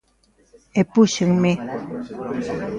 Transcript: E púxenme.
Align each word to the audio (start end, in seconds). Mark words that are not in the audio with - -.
E 0.79 0.81
púxenme. 0.93 1.53